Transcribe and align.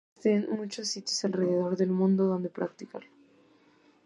Existen 0.17 0.49
muchos 0.57 0.87
sitios 0.87 1.23
alrededor 1.25 1.77
del 1.77 1.91
mundo 1.91 2.23
donde 2.23 2.49
practicarlo. 2.49 3.11